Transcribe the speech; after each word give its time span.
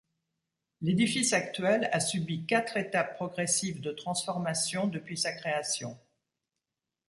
L'édifice 0.81 1.31
actuel 1.31 1.87
a 1.93 1.99
subi 1.99 2.47
quatre 2.47 2.75
étapes 2.77 3.13
progressives 3.17 3.81
de 3.81 3.91
transformation 3.91 4.87
depuis 4.87 5.15
sa 5.15 5.31
création. 5.31 5.95